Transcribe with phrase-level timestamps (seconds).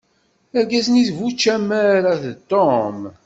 [0.57, 2.99] Argaz-nni bu ucamar d Tom.